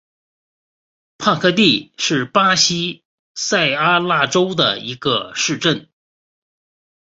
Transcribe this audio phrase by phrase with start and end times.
[1.19, 3.03] 帕科蒂是巴西
[3.35, 5.89] 塞阿拉州的一个市镇。